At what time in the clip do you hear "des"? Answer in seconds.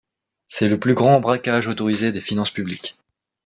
2.11-2.21